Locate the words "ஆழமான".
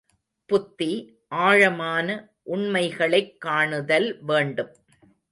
1.27-2.29